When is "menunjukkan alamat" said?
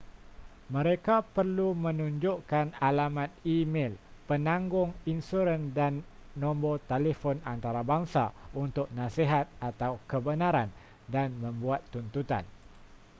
1.85-3.29